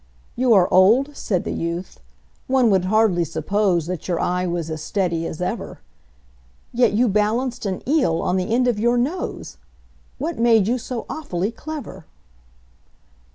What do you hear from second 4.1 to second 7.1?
eye was as steady as ever; Yet you